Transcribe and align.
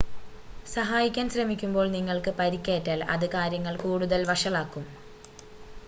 സഹായിക്കാൻ 0.65 1.27
ശ്രമിക്കുമ്പോൾ 1.29 1.85
നിങ്ങൾക്ക് 1.91 2.31
പരിക്കേറ്റാൽ 2.39 3.01
അത് 3.13 3.27
കാര്യങ്ങൾ 3.31 3.75
കൂടുതൽ 3.77 4.23
വഷളാക്കും 4.25 4.87